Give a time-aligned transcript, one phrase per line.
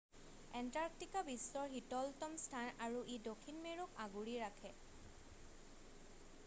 [0.59, 4.73] Antarctica বিশ্বৰ শীতলতম স্থান আৰু ই দক্ষিণ মেৰুক আগুৰি ৰাখে